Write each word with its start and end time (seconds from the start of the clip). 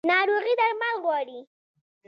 ناروغي 0.09 0.53
درمل 0.59 0.95
غواړي 1.03 1.39